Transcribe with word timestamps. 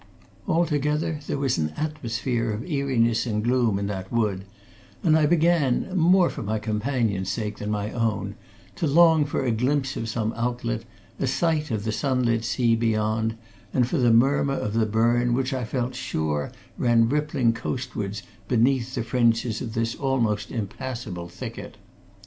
Altogether 0.47 1.19
there 1.27 1.37
was 1.37 1.59
an 1.59 1.73
atmosphere 1.77 2.49
of 2.49 2.65
eeriness 2.65 3.27
and 3.27 3.43
gloom 3.43 3.77
in 3.77 3.85
that 3.85 4.11
wood, 4.11 4.45
and 5.03 5.15
I 5.15 5.27
began 5.27 5.95
more 5.95 6.31
for 6.31 6.41
my 6.41 6.57
companion's 6.57 7.29
sake 7.29 7.59
than 7.59 7.69
my 7.69 7.91
own 7.91 8.33
to 8.77 8.87
long 8.87 9.25
for 9.25 9.45
a 9.45 9.51
glimpse 9.51 9.95
of 9.95 10.09
some 10.09 10.33
outlet, 10.35 10.85
a 11.19 11.27
sight 11.27 11.69
of 11.69 11.83
the 11.83 11.91
sunlit 11.91 12.43
sea 12.43 12.75
beyond, 12.75 13.35
and 13.75 13.87
for 13.87 13.99
the 13.99 14.09
murmur 14.11 14.55
of 14.57 14.73
the 14.73 14.87
burn 14.87 15.33
which 15.35 15.53
I 15.53 15.65
felt 15.65 15.93
sure, 15.93 16.51
ran 16.79 17.07
rippling 17.07 17.53
coast 17.53 17.95
wards 17.95 18.23
beneath 18.47 18.95
the 18.95 19.03
fringes 19.03 19.61
of 19.61 19.75
this 19.75 19.93
almost 19.93 20.49
impassable 20.49 21.29
thicket. 21.29 21.77